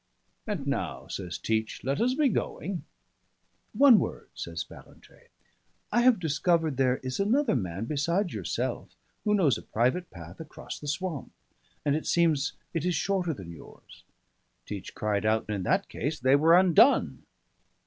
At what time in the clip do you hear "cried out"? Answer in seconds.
14.95-15.47